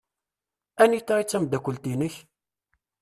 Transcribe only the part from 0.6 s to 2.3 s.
Anita i d tamdakelt-inek?